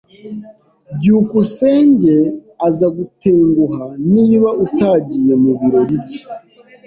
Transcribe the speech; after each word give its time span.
byukusenge 0.95 2.15
azagutenguha 2.67 3.85
niba 4.13 4.49
utagiye 4.65 5.33
mubirori 5.41 5.95
bye. 6.05 6.21